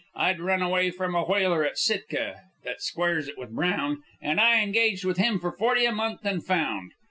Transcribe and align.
I'd 0.15 0.39
run 0.41 0.63
away 0.63 0.89
from 0.89 1.13
a 1.13 1.21
whaler 1.25 1.63
at 1.63 1.77
Sitka, 1.77 2.45
that 2.63 2.81
squares 2.81 3.27
it 3.27 3.37
with 3.37 3.51
Brown, 3.51 4.01
and 4.19 4.39
I 4.41 4.63
engaged 4.63 5.05
with 5.05 5.17
him 5.19 5.37
for 5.39 5.51
forty 5.51 5.85
a 5.85 5.91
month 5.91 6.25
and 6.25 6.43
found. 6.43 6.93